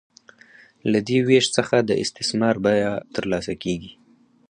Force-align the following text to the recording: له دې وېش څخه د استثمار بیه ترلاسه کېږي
له 0.91 0.99
دې 1.07 1.19
وېش 1.27 1.45
څخه 1.57 1.77
د 1.89 1.91
استثمار 2.03 2.55
بیه 2.65 2.93
ترلاسه 3.15 3.53
کېږي 3.63 3.91